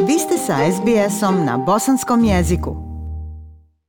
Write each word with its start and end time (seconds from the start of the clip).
Vi 0.00 0.18
ste 0.18 0.38
sa 0.38 0.56
SBS-om 0.72 1.44
na 1.44 1.58
bosanskom 1.58 2.24
jeziku. 2.24 2.76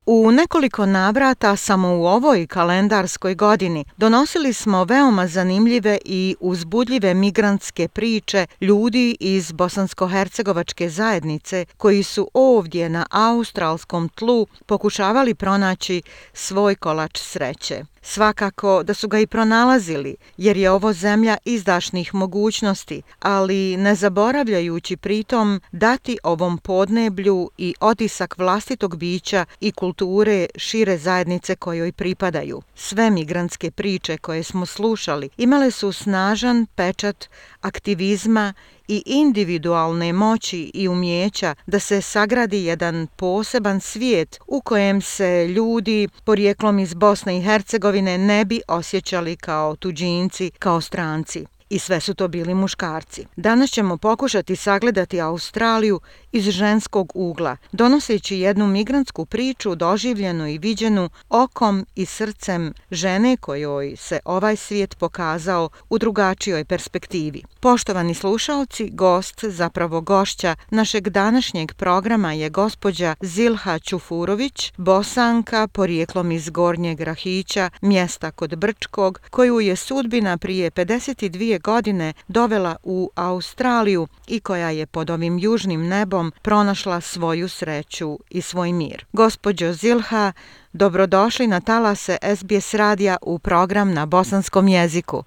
U 0.05 0.31
nekoliko 0.31 0.85
navrata 0.85 1.55
samo 1.55 1.87
u 1.87 2.05
ovoj 2.05 2.47
kalendarskoj 2.47 3.35
godini 3.35 3.85
donosili 3.97 4.53
smo 4.53 4.83
veoma 4.83 5.27
zanimljive 5.27 5.97
i 6.05 6.35
uzbudljive 6.39 7.13
migrantske 7.13 7.87
priče 7.87 8.45
ljudi 8.61 9.17
iz 9.19 9.51
bosansko-hercegovačke 9.51 10.89
zajednice 10.89 11.65
koji 11.77 12.03
su 12.03 12.29
ovdje 12.33 12.89
na 12.89 13.05
australskom 13.11 14.09
tlu 14.09 14.47
pokušavali 14.65 15.35
pronaći 15.35 16.01
svoj 16.33 16.75
kolač 16.75 17.19
sreće. 17.19 17.92
Svakako 18.05 18.83
da 18.83 18.93
su 18.93 19.07
ga 19.07 19.19
i 19.19 19.27
pronalazili, 19.27 20.15
jer 20.37 20.57
je 20.57 20.71
ovo 20.71 20.93
zemlja 20.93 21.37
izdašnih 21.45 22.15
mogućnosti, 22.15 23.01
ali 23.19 23.77
ne 23.77 23.95
zaboravljajući 23.95 24.97
pritom 24.97 25.61
dati 25.71 26.17
ovom 26.23 26.57
podneblju 26.57 27.49
i 27.57 27.75
otisak 27.79 28.37
vlastitog 28.37 28.97
bića 28.97 29.45
i 29.59 29.71
kulture 29.71 30.47
šire 30.55 30.97
zajednice 30.97 31.55
kojoj 31.55 31.91
pripadaju. 31.91 32.61
Sve 32.75 33.09
migrantske 33.09 33.71
priče 33.71 34.17
koje 34.17 34.43
smo 34.43 34.65
slušali 34.65 35.29
imale 35.37 35.71
su 35.71 35.91
snažan 35.91 36.65
pečat 36.75 37.29
aktivizma 37.61 38.53
i 38.87 39.03
individualne 39.05 40.13
moći 40.13 40.71
i 40.73 40.87
umjeća 40.87 41.55
da 41.67 41.79
se 41.79 42.01
sagradi 42.01 42.63
jedan 42.63 43.07
poseban 43.15 43.79
svijet 43.79 44.39
u 44.47 44.61
kojem 44.61 45.01
se 45.01 45.47
ljudi 45.47 46.07
porijeklom 46.23 46.79
iz 46.79 46.93
Bosne 46.93 47.37
i 47.37 47.41
Hercegovine 47.41 48.17
ne 48.17 48.45
bi 48.45 48.61
osjećali 48.67 49.35
kao 49.35 49.75
tuđinci, 49.75 50.51
kao 50.59 50.81
stranci 50.81 51.45
i 51.73 51.79
sve 51.79 51.99
su 51.99 52.13
to 52.13 52.27
bili 52.27 52.53
muškarci. 52.53 53.25
Danas 53.35 53.69
ćemo 53.69 53.97
pokušati 53.97 54.55
sagledati 54.55 55.21
Australiju 55.21 55.99
iz 56.31 56.49
ženskog 56.49 57.11
ugla, 57.15 57.57
donoseći 57.71 58.37
jednu 58.37 58.67
migrantsku 58.67 59.25
priču 59.25 59.75
doživljenu 59.75 60.47
i 60.47 60.57
viđenu 60.57 61.09
okom 61.29 61.85
i 61.95 62.05
srcem 62.05 62.73
žene 62.91 63.37
kojoj 63.37 63.95
se 63.95 64.19
ovaj 64.25 64.55
svijet 64.55 64.97
pokazao 64.97 65.69
u 65.89 65.97
drugačijoj 65.97 66.65
perspektivi. 66.65 67.43
Poštovani 67.59 68.13
slušalci, 68.13 68.89
gost, 68.89 69.43
zapravo 69.43 70.01
gošća 70.01 70.55
našeg 70.69 71.09
današnjeg 71.09 71.73
programa 71.73 72.33
je 72.33 72.49
gospođa 72.49 73.15
Zilha 73.21 73.79
Čufurović, 73.79 74.73
bosanka, 74.77 75.67
porijeklom 75.67 76.31
iz 76.31 76.49
Gornjeg 76.49 77.01
Rahića, 77.01 77.69
mjesta 77.81 78.31
kod 78.31 78.55
Brčkog, 78.55 79.21
koju 79.29 79.59
je 79.59 79.75
sudbina 79.75 80.37
prije 80.37 80.71
52 80.71 81.62
godine 81.63 82.13
dovela 82.27 82.75
u 82.83 83.09
Australiju 83.15 84.07
i 84.27 84.39
koja 84.39 84.69
je 84.69 84.85
pod 84.85 85.09
ovim 85.09 85.39
južnim 85.39 85.87
nebom 85.87 86.31
pronašla 86.41 87.01
svoju 87.01 87.47
sreću 87.49 88.19
i 88.29 88.41
svoj 88.41 88.71
mir. 88.71 89.05
Gospođo 89.13 89.71
Zilha, 89.71 90.31
dobrodošli 90.73 91.47
na 91.47 91.59
talase 91.61 92.17
SBS 92.35 92.73
radija 92.73 93.17
u 93.21 93.39
program 93.39 93.93
na 93.93 94.05
bosanskom 94.05 94.67
jeziku. 94.67 95.23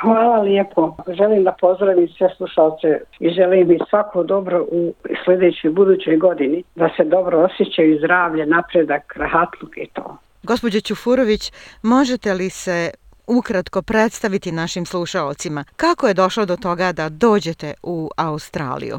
Hvala 0.00 0.40
lijepo. 0.40 0.96
Želim 1.18 1.44
da 1.44 1.56
pozdravim 1.60 2.08
sve 2.08 2.28
slušalce 2.36 3.00
i 3.20 3.30
želim 3.30 3.70
i 3.70 3.78
svako 3.90 4.22
dobro 4.22 4.66
u 4.70 4.92
sljedećoj 5.24 5.70
budućoj 5.70 6.16
godini 6.16 6.62
da 6.74 6.88
se 6.96 7.04
dobro 7.04 7.44
osjećaju 7.44 7.98
zdravlje, 7.98 8.46
napredak, 8.46 9.14
rahatluk 9.16 9.76
i 9.76 9.86
to. 9.92 10.16
Gospođe 10.42 10.80
Čufurović, 10.80 11.52
možete 11.82 12.34
li 12.34 12.50
se 12.50 12.90
ukratko 13.38 13.82
predstaviti 13.82 14.52
našim 14.52 14.86
slušalcima 14.86 15.64
kako 15.76 16.08
je 16.08 16.14
došlo 16.14 16.46
do 16.46 16.56
toga 16.56 16.92
da 16.92 17.08
dođete 17.08 17.74
u 17.82 18.10
Australiju? 18.16 18.96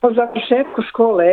Po 0.00 0.08
završetku 0.12 0.82
škole 0.88 1.26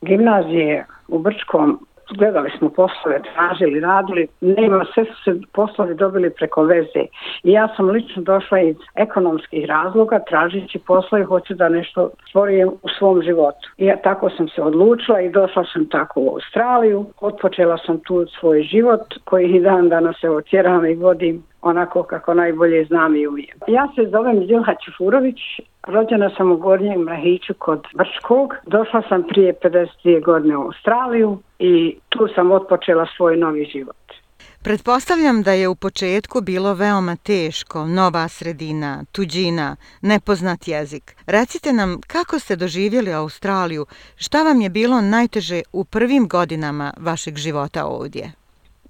gimnazije 0.00 0.86
u 1.08 1.18
Brčkom 1.18 1.86
gledali 2.18 2.50
smo 2.58 2.68
poslove, 2.68 3.20
tražili, 3.34 3.80
radili, 3.80 4.28
nema, 4.40 4.84
sve 4.94 5.04
su 5.04 5.22
se 5.24 5.40
poslovi 5.52 5.94
dobili 5.94 6.30
preko 6.30 6.62
veze. 6.62 7.02
I 7.42 7.52
ja 7.52 7.68
sam 7.76 7.90
lično 7.90 8.22
došla 8.22 8.60
iz 8.60 8.76
ekonomskih 8.94 9.66
razloga, 9.66 10.18
tražići 10.18 10.78
poslove, 10.78 11.24
hoću 11.24 11.54
da 11.54 11.68
nešto 11.68 12.10
stvorim 12.28 12.68
u 12.68 12.88
svom 12.98 13.22
životu. 13.22 13.70
I 13.76 13.86
ja 13.86 13.96
tako 13.96 14.30
sam 14.30 14.48
se 14.48 14.62
odlučila 14.62 15.20
i 15.20 15.30
došla 15.30 15.64
sam 15.72 15.88
tako 15.88 16.20
u 16.20 16.28
Australiju, 16.28 17.06
otpočela 17.20 17.78
sam 17.78 17.98
tu 17.98 18.26
svoj 18.40 18.62
život 18.62 19.14
koji 19.24 19.48
i 19.48 19.60
dan 19.60 19.88
danas 19.88 20.16
se 20.20 20.30
otjeram 20.30 20.86
i 20.86 20.94
vodim 20.94 21.42
onako 21.62 22.02
kako 22.02 22.34
najbolje 22.34 22.84
znam 22.84 23.16
i 23.16 23.26
umijem. 23.26 23.58
Ja 23.68 23.88
se 23.94 24.10
zovem 24.10 24.46
Zilha 24.46 24.74
Čufurović, 24.84 25.38
rođena 25.86 26.30
sam 26.36 26.52
u 26.52 26.56
Gornjem 26.56 27.00
Mrahiću 27.00 27.54
kod 27.58 27.86
Brškog. 27.94 28.54
Došla 28.66 29.02
sam 29.08 29.22
prije 29.28 29.54
52 29.62 30.24
godine 30.24 30.56
u 30.56 30.62
Australiju 30.62 31.38
i 31.58 31.96
tu 32.08 32.28
sam 32.34 32.50
otpočela 32.52 33.06
svoj 33.16 33.36
novi 33.36 33.64
život. 33.64 33.96
Pretpostavljam 34.62 35.42
da 35.42 35.52
je 35.52 35.68
u 35.68 35.74
početku 35.74 36.40
bilo 36.40 36.74
veoma 36.74 37.16
teško, 37.16 37.86
nova 37.86 38.28
sredina, 38.28 39.04
tuđina, 39.12 39.76
nepoznat 40.02 40.68
jezik. 40.68 41.16
Recite 41.26 41.72
nam 41.72 42.00
kako 42.06 42.38
ste 42.38 42.56
doživjeli 42.56 43.12
Australiju, 43.12 43.86
šta 44.16 44.42
vam 44.42 44.60
je 44.60 44.70
bilo 44.70 45.00
najteže 45.00 45.62
u 45.72 45.84
prvim 45.84 46.28
godinama 46.28 46.92
vašeg 47.00 47.36
života 47.36 47.86
ovdje? 47.86 48.41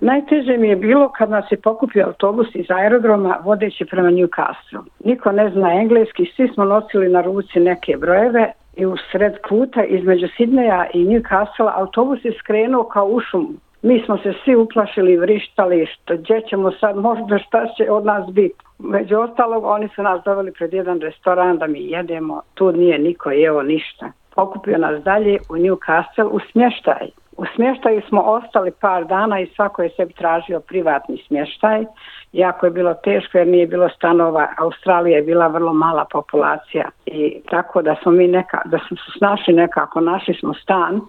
Najteže 0.03 0.57
mi 0.57 0.69
je 0.69 0.77
bilo 0.77 1.09
kad 1.09 1.31
nas 1.31 1.45
je 1.51 1.61
pokupio 1.61 2.07
autobus 2.07 2.47
iz 2.55 2.67
aerodroma 2.71 3.39
vodeći 3.45 3.85
prema 3.85 4.11
Newcastle. 4.11 4.81
Niko 5.05 5.33
ne 5.33 5.51
zna 5.51 5.73
engleski, 5.73 6.33
svi 6.37 6.49
smo 6.49 6.65
nosili 6.65 7.09
na 7.09 7.21
ruci 7.21 7.61
neke 7.61 7.97
brojeve 7.97 8.53
i 8.77 8.87
u 8.87 8.97
sred 9.13 9.33
puta 9.49 9.85
između 9.85 10.27
Sidneja 10.37 10.87
i 10.95 11.05
Newcastle 11.05 11.71
autobus 11.75 12.25
je 12.25 12.33
skrenuo 12.39 12.85
kao 12.85 13.07
u 13.07 13.21
šumu. 13.21 13.55
Mi 13.83 14.03
smo 14.07 14.19
se 14.19 14.33
svi 14.45 14.57
uplašili, 14.57 15.17
vrištali, 15.17 15.87
što 15.87 16.17
gdje 16.17 16.41
ćemo 16.49 16.71
sad, 16.71 16.97
možda 16.97 17.39
šta 17.39 17.67
će 17.77 17.91
od 17.91 18.05
nas 18.05 18.33
biti. 18.33 18.65
Među 18.79 19.19
ostalog, 19.19 19.65
oni 19.65 19.89
su 19.89 20.03
nas 20.03 20.25
doveli 20.25 20.53
pred 20.53 20.73
jedan 20.73 21.01
restoran 21.01 21.59
da 21.59 21.67
mi 21.67 21.91
jedemo, 21.91 22.43
tu 22.55 22.73
nije 22.73 22.99
niko 22.99 23.31
jeo 23.31 23.63
ništa. 23.63 24.13
Pokupio 24.35 24.79
nas 24.79 25.03
dalje 25.03 25.39
u 25.51 25.55
Newcastle 25.55 26.29
u 26.31 26.39
smještaj. 26.53 27.22
U 27.37 27.45
smještaju 27.55 28.03
smo 28.09 28.21
ostali 28.21 28.71
par 28.71 29.05
dana 29.05 29.41
i 29.41 29.47
svako 29.47 29.83
je 29.83 29.91
sebi 29.97 30.13
tražio 30.13 30.61
privatni 30.61 31.23
smještaj. 31.27 31.85
Jako 32.33 32.67
je 32.67 32.71
bilo 32.71 32.95
teško 32.95 33.39
jer 33.39 33.47
nije 33.47 33.67
bilo 33.67 33.89
stanova. 33.89 34.49
Australija 34.59 35.17
je 35.17 35.23
bila 35.23 35.47
vrlo 35.47 35.73
mala 35.73 36.05
populacija 36.13 36.89
i 37.07 37.41
tako 37.51 37.83
da 37.83 37.97
smo 38.03 38.13
mi 38.13 38.29
neka, 38.29 38.63
da 38.65 38.79
smo 38.89 38.97
se 38.97 39.19
snašli 39.19 39.55
nekako, 39.55 40.01
našli 40.01 40.35
smo 40.35 40.55
stan, 40.55 41.01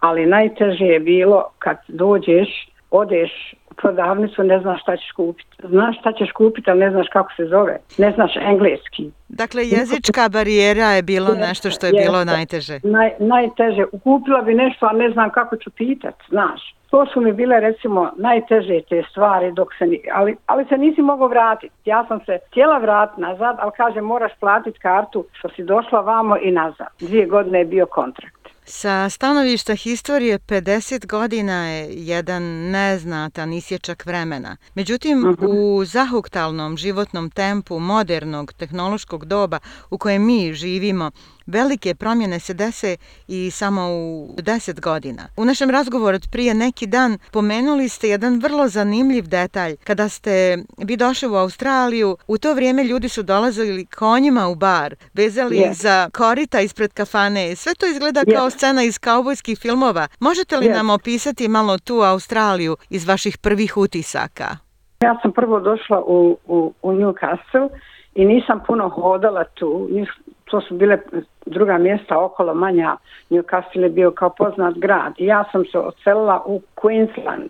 ali 0.00 0.26
najteže 0.26 0.84
je 0.84 1.00
bilo 1.00 1.44
kad 1.58 1.76
dođeš, 1.88 2.71
odeš 2.92 3.54
prodavnicu, 3.76 4.42
ne 4.42 4.60
znaš 4.60 4.82
šta 4.82 4.96
ćeš 4.96 5.10
kupiti. 5.16 5.50
Znaš 5.68 5.98
šta 6.00 6.12
ćeš 6.12 6.32
kupiti, 6.32 6.70
ali 6.70 6.80
ne 6.80 6.90
znaš 6.90 7.06
kako 7.12 7.32
se 7.36 7.44
zove. 7.46 7.78
Ne 7.98 8.12
znaš 8.12 8.32
engleski. 8.36 9.10
Dakle, 9.28 9.62
jezička 9.62 10.28
barijera 10.28 10.88
je 10.90 11.02
bilo 11.02 11.28
jeste, 11.28 11.46
nešto 11.46 11.70
što 11.70 11.86
je 11.86 11.92
jeste. 11.92 12.10
bilo 12.10 12.24
najteže. 12.24 12.80
Naj, 12.82 13.10
najteže. 13.18 13.84
Kupila 14.04 14.42
bi 14.42 14.54
nešto, 14.54 14.86
a 14.86 14.92
ne 14.92 15.10
znam 15.10 15.30
kako 15.30 15.56
ću 15.56 15.70
pitat, 15.70 16.14
znaš. 16.28 16.74
To 16.90 17.06
su 17.06 17.20
mi 17.20 17.32
bile, 17.32 17.60
recimo, 17.60 18.10
najteže 18.16 18.80
te 18.88 19.02
stvari, 19.10 19.52
dok 19.52 19.68
se 19.78 19.86
ni, 19.86 20.00
ali, 20.14 20.36
ali 20.46 20.64
se 20.64 20.78
nisi 20.78 21.02
mogao 21.02 21.28
vratiti. 21.28 21.74
Ja 21.84 22.04
sam 22.08 22.20
se 22.26 22.38
htjela 22.50 22.78
vratiti 22.78 23.20
nazad, 23.20 23.56
ali 23.58 23.72
kaže, 23.76 24.00
moraš 24.00 24.32
platiti 24.40 24.78
kartu 24.78 25.24
što 25.32 25.48
si 25.48 25.62
došla 25.62 26.00
vamo 26.00 26.36
i 26.42 26.50
nazad. 26.50 26.86
Dvije 27.00 27.26
godine 27.26 27.58
je 27.58 27.64
bio 27.64 27.86
kontrakt. 27.86 28.41
Sa 28.64 29.10
stanovišta 29.10 29.74
historije 29.74 30.38
50 30.38 31.06
godina 31.06 31.68
je 31.68 32.06
jedan 32.06 32.42
neznatan 32.70 33.52
isječak 33.52 34.06
vremena. 34.06 34.56
Međutim, 34.74 35.18
uh 35.18 35.30
mhm. 35.30 35.44
-huh. 35.44 35.80
u 35.80 35.84
zahuktalnom 35.84 36.76
životnom 36.76 37.30
tempu 37.30 37.78
modernog 37.78 38.52
tehnološkog 38.52 39.24
doba 39.24 39.58
u 39.90 39.98
kojem 39.98 40.26
mi 40.26 40.54
živimo, 40.54 41.10
Velike 41.46 41.94
promjene 41.94 42.40
se 42.40 42.54
dese 42.54 42.96
i 43.28 43.50
samo 43.50 43.82
u 43.82 44.34
10 44.36 44.80
godina. 44.80 45.22
U 45.36 45.44
našem 45.44 45.70
razgovoru 45.70 46.14
od 46.14 46.28
prije 46.32 46.54
neki 46.54 46.86
dan 46.86 47.18
pomenuli 47.32 47.88
ste 47.88 48.08
jedan 48.08 48.40
vrlo 48.40 48.68
zanimljiv 48.68 49.28
detalj. 49.28 49.76
Kada 49.76 50.08
ste 50.08 50.58
vi 50.78 50.96
došli 50.96 51.28
u 51.28 51.34
Australiju, 51.34 52.16
u 52.26 52.38
to 52.38 52.54
vrijeme 52.54 52.84
ljudi 52.84 53.08
su 53.08 53.22
dolazili 53.22 53.86
konjima 53.86 54.48
u 54.48 54.54
bar, 54.54 54.94
vezali 55.14 55.56
yes. 55.56 55.72
za 55.72 56.10
korita 56.10 56.60
ispred 56.60 56.92
kafane. 56.92 57.56
Sve 57.56 57.74
to 57.74 57.86
izgleda 57.86 58.20
yes. 58.20 58.36
kao 58.36 58.50
scena 58.50 58.82
iz 58.82 58.98
kaubojskih 58.98 59.58
filmova. 59.58 60.08
Možete 60.20 60.56
li 60.56 60.66
yes. 60.66 60.74
nam 60.74 60.90
opisati 60.90 61.48
malo 61.48 61.78
tu 61.78 61.94
Australiju 61.94 62.76
iz 62.90 63.08
vaših 63.08 63.38
prvih 63.38 63.76
utisaka? 63.76 64.56
Ja 65.00 65.18
sam 65.22 65.32
prvo 65.32 65.60
došla 65.60 66.02
u, 66.06 66.36
u, 66.46 66.72
u 66.82 66.92
Newcastle 66.92 67.68
i 68.14 68.24
nisam 68.24 68.60
puno 68.66 68.88
hodala 68.88 69.44
tu. 69.44 69.88
To 70.52 70.60
su 70.60 70.74
bile 70.74 70.98
druga 71.46 71.78
mjesta 71.78 72.18
okolo 72.24 72.54
manja. 72.54 72.96
Newcastle 73.30 73.82
je 73.82 73.88
bio 73.88 74.10
kao 74.10 74.30
poznat 74.30 74.74
grad. 74.74 75.12
I 75.18 75.26
ja 75.26 75.44
sam 75.52 75.64
se 75.64 75.78
ocelila 75.78 76.42
u 76.46 76.60
Queensland, 76.76 77.48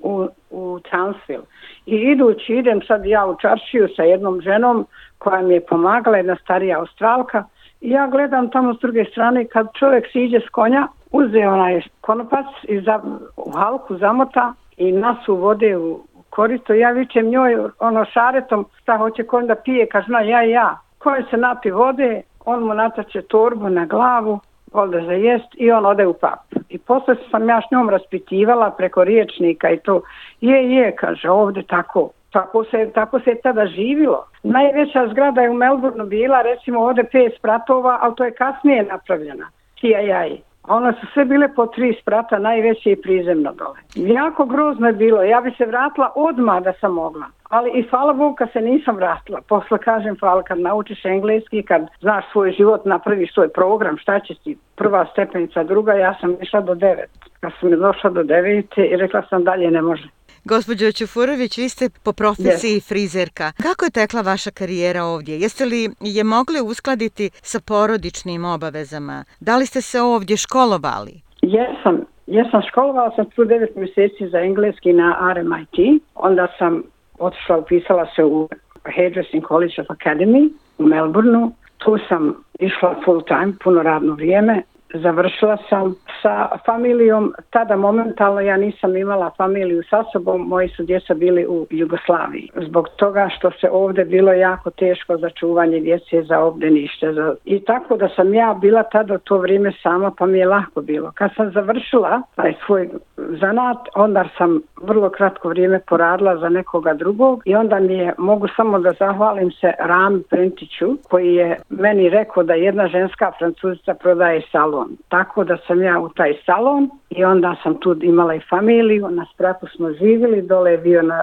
u, 0.00 0.28
u 0.50 0.78
Townsville. 0.90 1.44
I 1.86 1.96
idući 1.96 2.54
idem 2.54 2.82
sad 2.82 3.06
ja 3.06 3.26
u 3.26 3.36
čaršiju 3.36 3.88
sa 3.96 4.02
jednom 4.02 4.40
ženom 4.40 4.86
koja 5.18 5.42
mi 5.42 5.54
je 5.54 5.60
pomagala, 5.60 6.16
jedna 6.16 6.36
starija 6.36 6.78
australka. 6.78 7.44
I 7.80 7.90
ja 7.90 8.06
gledam 8.06 8.50
tamo 8.50 8.74
s 8.74 8.80
druge 8.80 9.04
strane 9.04 9.44
kad 9.44 9.66
čovjek 9.78 10.06
siđe 10.12 10.40
s 10.40 10.48
konja, 10.48 10.88
uze 11.12 11.38
onaj 11.38 11.82
konopac 12.00 12.46
i 12.62 12.80
za, 12.80 13.00
u 13.36 13.50
halku 13.50 13.96
zamota 13.96 14.54
i 14.76 14.92
nas 14.92 15.28
uvode 15.28 15.76
u 15.76 16.00
korito. 16.30 16.74
Ja 16.74 16.90
vičem 16.90 17.26
njoj 17.26 17.56
ono 17.78 18.04
šaretom 18.04 18.66
šta 18.82 18.96
hoće 18.96 19.22
konj 19.22 19.46
da 19.46 19.54
pije, 19.54 19.86
kaže 19.86 20.12
na 20.12 20.20
ja 20.20 20.42
ja. 20.42 20.78
Konj 20.98 21.22
se 21.30 21.36
napi 21.36 21.70
vode, 21.70 22.22
on 22.44 22.62
mu 22.62 22.74
natače 22.74 23.22
torbu 23.22 23.68
na 23.68 23.86
glavu, 23.86 24.40
ode 24.72 25.00
za 25.06 25.12
jest 25.12 25.48
i 25.54 25.70
on 25.70 25.86
ode 25.86 26.06
u 26.06 26.12
pap. 26.14 26.40
I 26.68 26.78
posle 26.78 27.16
sam 27.30 27.48
ja 27.48 27.60
s 27.60 27.70
njom 27.70 27.90
raspitivala 27.90 28.70
preko 28.70 29.04
riječnika 29.04 29.70
i 29.70 29.78
to 29.78 30.02
je, 30.40 30.74
je, 30.74 30.96
kaže, 30.96 31.30
ovde 31.30 31.62
tako. 31.62 32.10
Tako 32.30 32.64
se, 32.64 32.90
tako 32.94 33.20
se 33.20 33.34
tada 33.42 33.66
živilo. 33.66 34.26
Najveća 34.42 35.08
zgrada 35.10 35.40
je 35.40 35.50
u 35.50 35.54
Melbourneu 35.54 36.06
bila, 36.06 36.42
recimo 36.42 36.80
ovde 36.80 37.04
pet 37.04 37.34
spratova, 37.38 37.98
ali 38.02 38.14
to 38.14 38.24
je 38.24 38.34
kasnije 38.34 38.82
napravljena. 38.82 39.46
CIA. 39.80 40.51
Ona 40.68 40.92
su 40.92 41.06
sve 41.12 41.24
bile 41.24 41.54
po 41.54 41.66
tri 41.66 41.96
sprata, 42.00 42.38
najveće 42.38 42.90
i 42.90 43.02
prizemno 43.02 43.52
dole. 43.52 43.78
Jako 43.94 44.44
grozno 44.44 44.86
je 44.86 44.92
bilo. 44.92 45.22
Ja 45.22 45.40
bi 45.40 45.50
se 45.58 45.66
vratila 45.66 46.12
odmah 46.14 46.62
da 46.62 46.72
sam 46.80 46.94
mogla. 46.94 47.26
Ali 47.48 47.70
i 47.70 47.82
hvala 47.82 48.12
Bogu 48.12 48.34
kad 48.34 48.52
se 48.52 48.60
nisam 48.60 48.96
vratila. 48.96 49.40
Posle 49.48 49.78
kažem 49.78 50.16
hvala 50.20 50.42
kad 50.42 50.60
naučiš 50.60 51.04
engleski, 51.04 51.62
kad 51.62 51.82
znaš 52.00 52.24
svoj 52.32 52.52
život, 52.52 52.84
napraviš 52.84 53.34
svoj 53.34 53.48
program, 53.48 53.98
šta 53.98 54.20
će 54.20 54.34
ti 54.34 54.58
prva 54.76 55.06
stepenica, 55.12 55.64
druga, 55.64 55.92
ja 55.92 56.14
sam 56.20 56.36
išla 56.40 56.60
do 56.60 56.74
devet. 56.74 57.10
Kad 57.40 57.52
sam 57.60 57.70
došla 57.70 58.10
do 58.10 58.22
devete 58.22 58.86
i 58.86 58.96
rekla 58.96 59.22
sam 59.30 59.44
dalje 59.44 59.70
ne 59.70 59.82
može. 59.82 60.08
Gospođo 60.44 60.92
Čufurović, 60.92 61.58
vi 61.58 61.68
ste 61.68 61.88
po 62.04 62.12
profesiji 62.12 62.76
yes. 62.76 62.88
frizerka. 62.88 63.52
Kako 63.62 63.84
je 63.84 63.90
tekla 63.90 64.20
vaša 64.20 64.50
karijera 64.50 65.04
ovdje? 65.04 65.38
Jeste 65.38 65.64
li 65.64 65.90
je 66.00 66.24
mogli 66.24 66.60
uskladiti 66.60 67.30
sa 67.32 67.60
porodičnim 67.60 68.44
obavezama? 68.44 69.24
Da 69.40 69.56
li 69.56 69.66
ste 69.66 69.80
se 69.80 70.00
ovdje 70.00 70.36
školovali? 70.36 71.20
Jesam. 71.42 71.96
Jesam 72.26 72.62
školovala 72.68 73.10
sam 73.16 73.30
tu 73.30 73.44
devet 73.44 73.76
mjeseci 73.76 74.28
za 74.28 74.38
engleski 74.38 74.92
na 74.92 75.34
RMIT. 75.34 76.02
Onda 76.14 76.46
sam 76.58 76.82
otišla, 77.18 77.58
upisala 77.58 78.06
se 78.16 78.24
u 78.24 78.48
Hairdressing 78.96 79.46
College 79.48 79.74
of 79.78 79.86
Academy 79.86 80.50
u 80.78 80.86
Melbourneu. 80.86 81.50
Tu 81.78 81.98
sam 82.08 82.44
išla 82.58 83.00
full 83.04 83.22
time, 83.24 83.52
puno 83.64 83.82
radno 83.82 84.14
vrijeme 84.14 84.62
završila 84.94 85.56
sam 85.68 85.94
sa 86.22 86.48
familijom, 86.66 87.34
tada 87.50 87.76
momentalno 87.76 88.40
ja 88.40 88.56
nisam 88.56 88.96
imala 88.96 89.30
familiju 89.36 89.82
sa 89.90 90.04
sobom, 90.12 90.48
moji 90.48 90.68
su 90.68 90.82
djeca 90.82 91.14
bili 91.14 91.46
u 91.46 91.66
Jugoslaviji. 91.70 92.50
Zbog 92.56 92.88
toga 92.96 93.28
što 93.36 93.50
se 93.50 93.70
ovde 93.70 94.04
bilo 94.04 94.32
jako 94.32 94.70
teško 94.70 95.16
za 95.16 95.30
čuvanje 95.30 95.80
djece 95.80 96.22
za 96.22 96.40
obdenište. 96.40 97.12
Za... 97.12 97.34
I 97.44 97.64
tako 97.64 97.96
da 97.96 98.08
sam 98.08 98.34
ja 98.34 98.54
bila 98.60 98.82
tada 98.82 99.14
u 99.14 99.18
to 99.18 99.38
vrijeme 99.38 99.72
sama, 99.82 100.12
pa 100.18 100.26
mi 100.26 100.38
je 100.38 100.46
lako 100.46 100.80
bilo. 100.80 101.12
Kad 101.14 101.30
sam 101.36 101.50
završila 101.50 102.22
taj 102.34 102.54
svoj 102.66 102.88
zanat, 103.16 103.78
onda 103.94 104.24
sam 104.38 104.62
vrlo 104.82 105.10
kratko 105.10 105.48
vrijeme 105.48 105.80
poradila 105.88 106.36
za 106.36 106.48
nekoga 106.48 106.94
drugog 106.94 107.42
i 107.44 107.54
onda 107.54 107.80
mi 107.80 107.94
je, 107.94 108.14
mogu 108.18 108.48
samo 108.56 108.78
da 108.78 108.92
zahvalim 108.98 109.50
se 109.50 109.72
Ram 109.78 110.22
Prentiću, 110.30 110.96
koji 111.10 111.34
je 111.34 111.60
meni 111.68 112.08
rekao 112.08 112.42
da 112.42 112.54
jedna 112.54 112.86
ženska 112.86 113.32
francuzica 113.38 113.94
prodaje 113.94 114.42
salon 114.52 114.72
salon. 114.72 114.96
Tako 115.08 115.44
da 115.44 115.56
sam 115.66 115.82
ja 115.82 116.00
u 116.00 116.08
taj 116.16 116.34
salon 116.46 116.90
i 117.10 117.24
onda 117.24 117.56
sam 117.62 117.80
tu 117.80 117.96
imala 118.02 118.34
i 118.34 118.40
familiju, 118.50 119.08
na 119.10 119.26
spratu 119.34 119.66
smo 119.76 119.92
živjeli, 119.92 120.42
dole 120.42 120.70
je 120.70 120.78
bio 120.78 121.02
na 121.02 121.22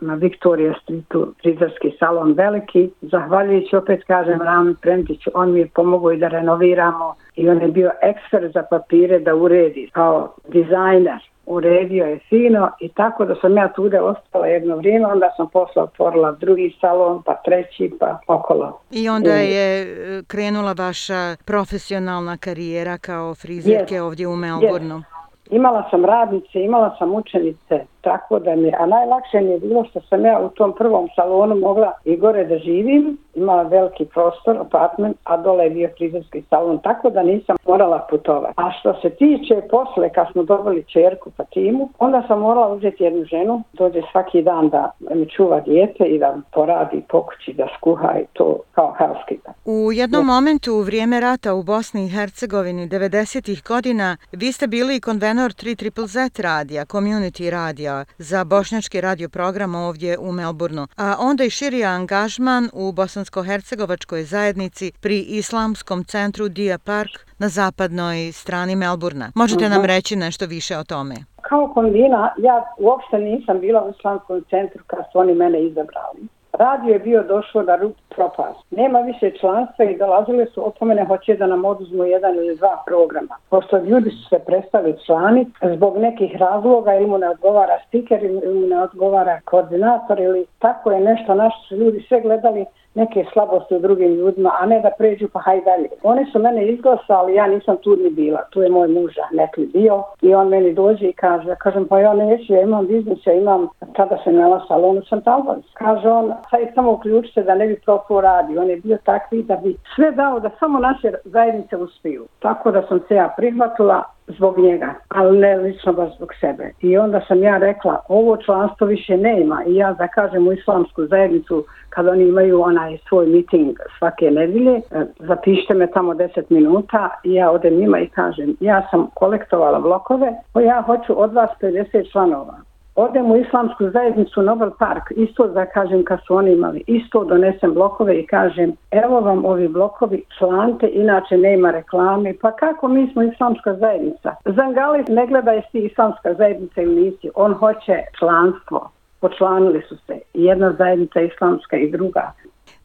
na 0.00 0.14
Victoria 0.14 0.74
Streetu 0.82 1.34
frizerski 1.42 1.90
salon 1.98 2.32
veliki. 2.32 2.90
Zahvaljujući 3.00 3.76
opet 3.76 4.04
kažem 4.04 4.42
Rami 4.42 4.74
Prentiću, 4.82 5.30
on 5.34 5.52
mi 5.52 5.60
je 5.60 5.68
pomogao 5.74 6.12
i 6.12 6.18
da 6.18 6.28
renoviramo 6.28 7.14
i 7.36 7.48
on 7.48 7.62
je 7.62 7.68
bio 7.68 7.90
ekspert 8.02 8.52
za 8.52 8.62
papire 8.70 9.18
da 9.18 9.34
uredi 9.34 9.90
kao 9.92 10.34
dizajner 10.48 11.30
uredio 11.50 12.04
je 12.04 12.18
fino 12.28 12.70
i 12.80 12.88
tako 12.88 13.24
da 13.24 13.34
sam 13.34 13.56
ja 13.56 13.72
tude 13.72 14.00
ostala 14.00 14.46
jedno 14.46 14.76
vrijeme, 14.76 15.06
onda 15.06 15.32
sam 15.36 15.48
posla 15.48 15.82
otvorila 15.82 16.32
drugi 16.32 16.76
salon, 16.80 17.22
pa 17.22 17.34
treći, 17.44 17.92
pa 18.00 18.18
okolo. 18.26 18.80
I 18.90 19.08
onda 19.08 19.30
je 19.30 19.82
e, 19.82 20.22
krenula 20.26 20.72
vaša 20.72 21.36
profesionalna 21.44 22.36
karijera 22.36 22.98
kao 22.98 23.34
frizerke 23.34 23.94
yes. 23.94 24.00
ovdje 24.00 24.26
u 24.26 24.36
Melbourneu? 24.36 24.98
Yes. 24.98 25.20
Imala 25.50 25.88
sam 25.90 26.04
radnice, 26.04 26.60
imala 26.60 26.96
sam 26.98 27.14
učenice, 27.14 27.84
tako 28.00 28.38
da 28.38 28.56
mi, 28.56 28.72
a 28.78 28.86
najlakše 28.86 29.40
mi 29.40 29.50
je 29.50 29.58
bilo 29.58 29.84
što 29.84 30.00
sam 30.00 30.24
ja 30.24 30.40
u 30.40 30.48
tom 30.48 30.74
prvom 30.78 31.08
salonu 31.16 31.54
mogla 31.54 31.92
i 32.04 32.16
gore 32.16 32.44
da 32.44 32.58
živim, 32.58 33.18
imala 33.34 33.62
veliki 33.62 34.04
prostor, 34.04 34.56
apartment, 34.56 35.16
a 35.24 35.36
dole 35.36 35.64
je 35.64 35.70
bio 35.70 35.88
frizerski 35.96 36.42
salon, 36.50 36.78
tako 36.78 37.10
da 37.10 37.22
nisam 37.22 37.56
morala 37.66 38.06
putovati. 38.10 38.54
A 38.56 38.70
što 38.80 38.94
se 39.02 39.10
tiče 39.10 39.62
posle, 39.70 40.12
kad 40.12 40.26
smo 40.32 40.42
dobili 40.42 40.84
čerku 40.84 41.30
pa 41.36 41.44
timu, 41.44 41.88
onda 41.98 42.22
sam 42.28 42.40
morala 42.40 42.74
uzeti 42.74 43.04
jednu 43.04 43.24
ženu, 43.24 43.62
dođe 43.72 44.00
svaki 44.12 44.42
dan 44.42 44.68
da 44.68 44.90
mi 45.14 45.28
čuva 45.28 45.60
dijete 45.60 46.04
i 46.04 46.18
da 46.18 46.36
poradi 46.52 47.02
pokući, 47.08 47.52
da 47.52 47.66
skuha 47.78 48.18
i 48.18 48.24
to 48.32 48.58
kao 48.74 48.94
housekeeper. 48.98 49.52
U 49.64 49.92
jednom 49.92 50.22
ja. 50.22 50.32
momentu 50.34 50.72
u 50.72 50.80
vrijeme 50.80 51.20
rata 51.20 51.54
u 51.54 51.62
Bosni 51.62 52.04
i 52.04 52.08
Hercegovini 52.08 52.88
90-ih 52.88 53.62
godina 53.68 54.16
vi 54.32 54.52
ste 54.52 54.66
bili 54.66 55.00
konvenor 55.00 55.50
3 55.50 56.06
Z 56.06 56.42
radija, 56.42 56.84
community 56.84 57.50
radija 57.50 57.89
radija 57.90 58.04
za 58.18 58.44
bošnjački 58.44 59.00
radio 59.00 59.28
program 59.28 59.74
ovdje 59.74 60.18
u 60.18 60.32
Melbourneu, 60.32 60.86
a 60.96 61.14
onda 61.18 61.44
i 61.44 61.50
širi 61.50 61.84
angažman 61.84 62.70
u 62.72 62.92
bosansko-hercegovačkoj 62.92 64.22
zajednici 64.22 64.92
pri 65.02 65.18
Islamskom 65.20 66.04
centru 66.04 66.48
Dia 66.48 66.78
Park 66.78 67.12
na 67.38 67.48
zapadnoj 67.48 68.32
strani 68.32 68.76
Melbournea. 68.76 69.32
Možete 69.34 69.68
nam 69.68 69.80
mhm. 69.80 69.86
reći 69.86 70.16
nešto 70.16 70.46
više 70.46 70.76
o 70.78 70.84
tome? 70.84 71.14
Kao 71.42 71.72
konvina, 71.74 72.34
ja 72.38 72.74
uopšte 72.78 73.18
nisam 73.18 73.60
bila 73.60 73.84
u 73.84 73.90
Islamskom 73.98 74.44
centru 74.50 74.82
kad 74.86 75.00
su 75.12 75.18
oni 75.18 75.34
mene 75.34 75.64
izabrali 75.64 76.20
radio 76.52 76.92
je 76.92 76.98
bio 76.98 77.22
došlo 77.22 77.62
na 77.62 77.76
rup 77.76 77.96
propast. 78.08 78.60
Nema 78.70 79.00
više 79.00 79.30
članstva 79.40 79.84
i 79.84 79.98
dolazile 79.98 80.46
su 80.46 80.66
opomene 80.66 81.04
hoće 81.04 81.36
da 81.36 81.46
nam 81.46 81.64
oduzmu 81.64 82.04
jedan 82.04 82.34
ili 82.34 82.56
dva 82.56 82.82
programa. 82.86 83.34
Pošto 83.48 83.78
ljudi 83.78 84.10
su 84.10 84.28
se 84.28 84.38
prestali 84.46 84.96
člani 85.06 85.46
zbog 85.76 85.98
nekih 85.98 86.36
razloga 86.36 86.94
ili 86.94 87.06
mu 87.06 87.18
ne 87.18 87.28
odgovara 87.28 87.78
stiker 87.86 88.24
ili 88.24 88.60
mu 88.60 88.66
ne 88.66 88.82
odgovara 88.82 89.40
koordinator 89.44 90.20
ili 90.20 90.46
tako 90.58 90.92
je 90.92 91.00
nešto 91.00 91.34
naši 91.34 91.56
su 91.68 91.76
ljudi 91.76 92.04
sve 92.08 92.20
gledali 92.20 92.64
neke 92.94 93.24
slabosti 93.32 93.74
u 93.74 93.78
drugim 93.78 94.14
ljudima, 94.14 94.50
a 94.60 94.66
ne 94.66 94.80
da 94.80 94.90
pređu 94.98 95.28
pa 95.32 95.40
haj 95.40 95.60
dalje. 95.60 95.88
Oni 96.02 96.26
su 96.32 96.38
mene 96.38 96.68
izglasali, 96.68 97.34
ja 97.34 97.46
nisam 97.46 97.76
tu 97.76 97.96
ni 97.96 98.10
bila. 98.10 98.40
Tu 98.50 98.62
je 98.62 98.70
moj 98.70 98.88
muža 98.88 99.22
nekli 99.32 99.66
bio 99.66 100.02
i 100.22 100.34
on 100.34 100.48
meni 100.48 100.74
dođe 100.74 101.08
i 101.08 101.12
kaže, 101.12 101.54
kažem, 101.58 101.86
pa 101.88 102.00
ja 102.00 102.14
neću, 102.14 102.52
ja 102.54 102.62
imam 102.62 102.86
biznis, 102.86 103.26
ja 103.26 103.32
imam, 103.32 103.68
tada 103.96 104.18
sam 104.24 104.34
imala 104.34 104.64
salonu 104.68 105.02
sam 105.02 105.20
Albans. 105.24 105.64
Kaže 105.74 106.08
on, 106.08 106.32
haj 106.50 106.72
samo 106.74 106.92
uključite 106.92 107.42
da 107.42 107.54
ne 107.54 107.66
bi 107.66 107.80
propao 107.84 108.20
radi. 108.20 108.58
On 108.58 108.70
je 108.70 108.76
bio 108.76 108.98
takvi 109.04 109.42
da 109.42 109.56
bi 109.56 109.76
sve 109.94 110.10
dao 110.10 110.40
da 110.40 110.50
samo 110.58 110.78
naše 110.78 111.12
zajednice 111.24 111.76
uspiju. 111.76 112.26
Tako 112.38 112.70
da 112.70 112.82
sam 112.88 113.00
se 113.08 113.14
ja 113.14 113.34
prihvatila, 113.36 114.02
zbog 114.26 114.58
njega, 114.58 114.94
ali 115.08 115.38
ne 115.38 115.56
lično 115.56 115.92
baš 115.92 116.16
zbog 116.16 116.28
sebe. 116.40 116.70
I 116.80 116.98
onda 116.98 117.20
sam 117.28 117.42
ja 117.42 117.58
rekla, 117.58 118.00
ovo 118.08 118.36
članstvo 118.36 118.86
više 118.86 119.16
nema. 119.16 119.64
I 119.66 119.74
ja 119.74 119.92
da 119.92 120.08
kažem 120.08 120.48
u 120.48 120.52
islamsku 120.52 121.06
zajednicu 121.06 121.64
kad 121.88 122.06
oni 122.06 122.28
imaju 122.28 122.62
onaj 122.62 122.98
svoj 123.08 123.26
miting 123.26 123.76
svake 123.98 124.30
nedelje, 124.30 124.80
zapište 124.90 125.26
zapišite 125.26 125.74
me 125.74 125.86
tamo 125.86 126.14
10 126.14 126.42
minuta 126.48 127.10
i 127.24 127.34
ja 127.34 127.50
odem 127.50 127.74
njima 127.74 127.98
i 127.98 128.08
kažem, 128.08 128.56
ja 128.60 128.88
sam 128.90 129.06
kolektovala 129.14 129.80
blokove, 129.80 130.32
pa 130.52 130.60
ja 130.60 130.82
hoću 130.82 131.22
od 131.22 131.32
vas 131.32 131.50
50 131.60 132.12
članova 132.12 132.69
odem 133.00 133.30
u 133.30 133.36
islamsku 133.36 133.90
zajednicu 133.90 134.42
Nobel 134.42 134.70
Park, 134.78 135.02
isto 135.16 135.48
da 135.48 135.66
kažem 135.66 136.04
kad 136.04 136.18
su 136.26 136.34
oni 136.34 136.52
imali, 136.52 136.82
isto 136.86 137.24
donesem 137.24 137.74
blokove 137.74 138.20
i 138.20 138.26
kažem, 138.26 138.72
evo 138.90 139.20
vam 139.20 139.44
ovi 139.44 139.68
blokovi, 139.68 140.22
člante, 140.38 140.88
inače 140.92 141.36
nema 141.36 141.70
reklame, 141.70 142.34
pa 142.42 142.52
kako 142.52 142.88
mi 142.88 143.12
smo 143.12 143.22
islamska 143.22 143.74
zajednica? 143.74 144.34
Zangali 144.44 145.04
ne 145.08 145.26
gleda 145.26 145.52
jesi 145.52 145.78
islamska 145.78 146.34
zajednica 146.34 146.82
ili 146.82 147.02
nisi, 147.02 147.30
on 147.34 147.52
hoće 147.54 147.96
članstvo, 148.18 148.90
počlanili 149.20 149.82
su 149.88 149.96
se, 150.06 150.18
jedna 150.34 150.72
zajednica 150.78 151.20
islamska 151.20 151.76
i 151.76 151.90
druga. 151.90 152.32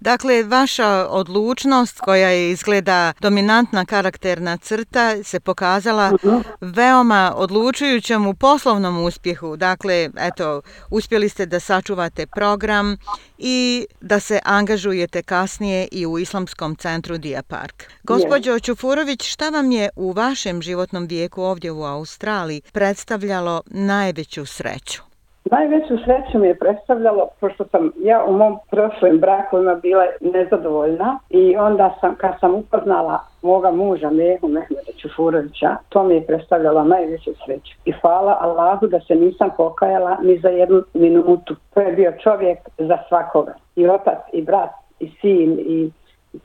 Dakle, 0.06 0.44
vaša 0.44 1.08
odlučnost 1.10 2.00
koja 2.00 2.30
je 2.30 2.52
izgleda 2.52 3.14
dominantna 3.20 3.86
karakterna 3.86 4.58
crta 4.58 5.24
se 5.24 5.40
pokazala 5.40 6.12
uh 6.14 6.20
-huh. 6.22 6.44
veoma 6.62 7.34
odlučujućom 7.36 8.28
u 8.28 8.34
poslovnom 8.34 9.04
uspjehu. 9.04 9.58
Dakle, 9.58 10.10
eto, 10.18 10.62
uspjeli 10.90 11.30
ste 11.30 11.46
da 11.46 11.60
sačuvate 11.60 12.28
program 12.28 12.98
i 13.38 13.86
da 14.02 14.20
se 14.20 14.40
angažujete 14.44 15.24
kasnije 15.24 15.88
i 15.92 16.06
u 16.06 16.20
Islamskom 16.20 16.76
centru 16.76 17.18
Dia 17.18 17.44
Park. 17.44 17.84
Gospođo 18.04 18.52
yes. 18.52 18.64
Čufurović, 18.66 19.24
šta 19.24 19.50
vam 19.50 19.72
je 19.72 19.90
u 19.96 20.12
vašem 20.12 20.62
životnom 20.62 21.06
vijeku 21.08 21.42
ovdje 21.44 21.72
u 21.72 21.84
Australiji 21.84 22.62
predstavljalo 22.72 23.62
najveću 23.66 24.46
sreću? 24.46 25.15
Najveću 25.52 25.98
sreću 26.06 26.40
mi 26.40 26.48
je 26.48 26.56
predstavljalo, 26.56 27.28
pošto 27.40 27.66
sam 27.72 27.92
ja 28.04 28.26
u 28.28 28.38
mom 28.38 28.58
prošlim 28.72 29.20
brakovima 29.20 29.76
bila 29.76 30.06
nezadovoljna 30.22 31.20
i 31.30 31.56
onda 31.56 31.98
sam, 32.02 32.16
kad 32.16 32.34
sam 32.40 32.56
upoznala 32.56 33.20
moga 33.42 33.72
muža 33.72 34.10
Mehu 34.10 34.48
Mehmeda 34.48 34.92
Čufurovića, 35.02 35.76
to 35.90 36.04
mi 36.04 36.16
je 36.16 36.26
predstavljalo 36.26 36.84
najveću 36.84 37.32
sreću. 37.46 37.74
I 37.86 37.92
hvala 37.92 38.38
Allahu 38.42 38.88
da 38.88 39.00
se 39.00 39.16
nisam 39.16 39.50
pokajala 39.58 40.18
ni 40.24 40.40
za 40.40 40.50
jednu 40.50 40.84
minutu. 40.94 41.56
To 41.74 41.82
je 41.82 41.92
bio 41.92 42.14
čovjek 42.24 42.60
za 42.78 42.98
svakoga. 43.08 43.54
I 43.76 43.88
otac, 43.88 44.20
i 44.34 44.42
brat, 44.42 44.72
i 45.00 45.12
sin, 45.22 45.60
i 45.60 45.92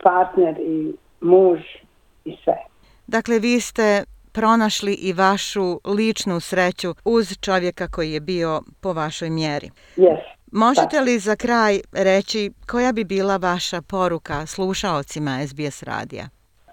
partner, 0.02 0.56
i 0.58 0.94
muž, 1.20 1.60
i 2.24 2.36
sve. 2.44 2.56
Dakle, 3.06 3.38
vi 3.38 3.60
ste 3.60 4.04
pronašli 4.32 4.94
i 4.94 5.12
vašu 5.12 5.80
ličnu 5.84 6.40
sreću 6.40 6.94
uz 7.04 7.38
čovjeka 7.40 7.86
koji 7.88 8.12
je 8.12 8.20
bio 8.20 8.60
po 8.82 8.92
vašoj 8.92 9.30
mjeri. 9.30 9.70
Yes. 9.96 10.20
Možete 10.52 11.00
li 11.00 11.18
za 11.18 11.36
kraj 11.36 11.80
reći 11.92 12.50
koja 12.70 12.92
bi 12.92 13.04
bila 13.04 13.36
vaša 13.36 13.80
poruka 13.90 14.46
slušaocima 14.46 15.30
SBS 15.46 15.82
radija? 15.82 16.24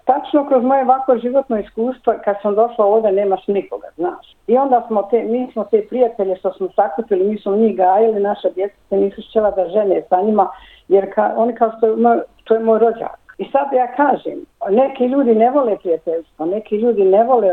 Tačno 0.04 0.48
kroz 0.48 0.64
moje 0.64 0.82
ovako 0.82 1.18
životno 1.18 1.58
iskustvo, 1.58 2.14
kad 2.24 2.36
sam 2.42 2.54
došla 2.54 2.84
ovdje, 2.84 3.12
nemaš 3.12 3.46
nikoga, 3.46 3.88
znaš. 3.96 4.36
I 4.46 4.56
onda 4.56 4.84
smo 4.86 5.02
te, 5.02 5.22
mi 5.22 5.52
smo 5.52 5.64
te 5.64 5.86
prijatelje 5.88 6.36
što 6.36 6.52
smo 6.52 6.68
sakupili, 6.76 7.30
mi 7.30 7.38
smo 7.38 7.56
njih 7.56 7.76
gajili, 7.76 8.20
naša 8.20 8.48
djeca 8.54 8.74
se 8.88 8.96
nisu 8.96 9.22
šćela 9.28 9.50
da 9.50 9.68
žene 9.68 10.02
sa 10.08 10.22
njima, 10.22 10.50
jer 10.88 11.14
ka, 11.14 11.34
oni 11.36 11.54
kao 11.54 11.72
što 11.76 11.86
je, 11.86 12.22
to 12.44 12.54
je 12.54 12.60
moj 12.60 12.78
rođak. 12.78 13.27
I 13.38 13.44
sad 13.52 13.72
ja 13.72 13.86
kažem, 13.96 14.38
neki 14.70 15.04
ljudi 15.04 15.34
ne 15.34 15.50
vole 15.50 15.76
prijateljstvo, 15.78 16.46
neki 16.46 16.76
ljudi 16.76 17.04
ne 17.04 17.24
vole 17.24 17.52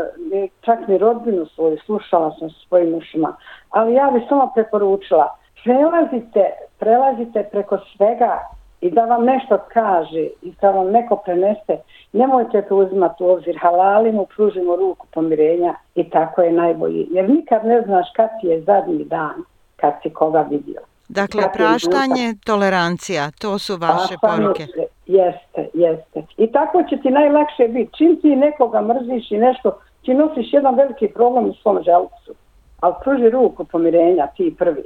čak 0.60 0.88
ni 0.88 0.98
rodbinu 0.98 1.46
svoju, 1.46 1.78
slušala 1.86 2.34
sam 2.38 2.50
sa 2.50 2.56
svojim 2.68 2.94
ušima, 2.94 3.36
ali 3.70 3.94
ja 3.94 4.10
bih 4.10 4.22
samo 4.28 4.50
preporučila, 4.54 5.36
prelazite, 5.64 6.50
prelazite 6.78 7.48
preko 7.52 7.78
svega 7.96 8.38
i 8.80 8.90
da 8.90 9.04
vam 9.04 9.24
nešto 9.24 9.58
kaže 9.72 10.28
i 10.42 10.52
da 10.60 10.70
vam 10.70 10.90
neko 10.90 11.16
prenese, 11.16 11.76
nemojte 12.12 12.62
to 12.68 12.76
uzimati 12.76 13.22
u 13.22 13.26
obzir, 13.26 13.58
halalimo, 13.60 14.24
pružimo 14.24 14.76
ruku 14.76 15.06
pomirenja 15.14 15.74
i 15.94 16.10
tako 16.10 16.42
je 16.42 16.52
najbolji. 16.52 17.08
Jer 17.10 17.30
nikad 17.30 17.64
ne 17.64 17.82
znaš 17.82 18.06
kad 18.16 18.28
ti 18.40 18.46
je 18.46 18.62
zadnji 18.62 19.04
dan, 19.04 19.34
kad 19.76 19.92
si 20.02 20.10
koga 20.10 20.46
vidio. 20.50 20.80
Dakle, 21.08 21.42
praštanje, 21.52 22.34
tolerancija, 22.44 23.30
to 23.40 23.58
su 23.58 23.76
vaše 23.76 24.14
poruke. 24.20 24.66
Se, 24.66 24.95
jeste, 25.06 25.68
jeste. 25.74 26.22
I 26.36 26.52
tako 26.52 26.82
će 26.90 26.96
ti 27.02 27.10
najlakše 27.10 27.68
biti. 27.68 27.96
Čim 27.98 28.20
ti 28.22 28.36
nekoga 28.36 28.82
mrziš 28.82 29.30
i 29.30 29.38
nešto, 29.38 29.78
ti 30.02 30.14
nosiš 30.14 30.52
jedan 30.52 30.74
veliki 30.74 31.08
problem 31.08 31.44
u 31.46 31.54
svom 31.54 31.82
želcu. 31.82 32.34
Ali 32.80 32.94
pruži 33.04 33.30
ruku 33.30 33.64
pomirenja, 33.64 34.26
ti 34.36 34.54
prvi. 34.58 34.82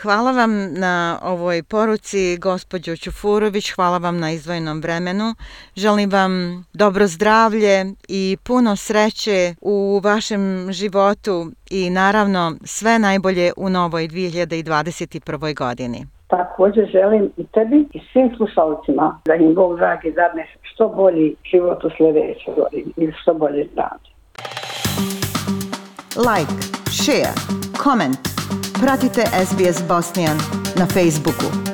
Hvala 0.00 0.32
vam 0.32 0.74
na 0.74 1.18
ovoj 1.22 1.62
poruci, 1.62 2.36
gospođo 2.36 2.96
Ćufurović, 2.96 3.70
hvala 3.70 3.98
vam 3.98 4.18
na 4.18 4.30
izvojenom 4.30 4.80
vremenu. 4.80 5.34
Želim 5.76 6.10
vam 6.10 6.64
dobro 6.72 7.06
zdravlje 7.06 7.84
i 8.08 8.36
puno 8.42 8.76
sreće 8.76 9.54
u 9.60 10.00
vašem 10.04 10.72
životu 10.72 11.46
i 11.70 11.90
naravno 11.90 12.56
sve 12.64 12.98
najbolje 12.98 13.52
u 13.56 13.68
novoj 13.68 14.08
2021. 14.08 15.54
godini. 15.54 16.06
Također 16.36 16.88
želim 16.92 17.32
i 17.36 17.44
tebi 17.46 17.86
i 17.92 18.00
svim 18.12 18.30
slušalcima 18.36 19.20
da 19.24 19.34
im 19.34 19.54
Bog 19.54 19.76
dragi 19.76 20.12
dadne 20.12 20.46
što 20.62 20.88
bolji 20.88 21.36
život 21.50 21.84
u 21.84 21.90
sljedećoj 21.96 22.54
godini 22.56 22.92
ili 22.96 23.12
što 23.22 23.34
bolje 23.34 23.68
zdravlje. 23.72 24.10
Like, 26.16 26.54
share, 27.02 27.34
comment. 27.84 28.18
Pratite 28.82 29.22
SBS 29.46 29.88
Bosnian 29.88 30.36
na 30.78 30.86
Facebooku. 30.86 31.71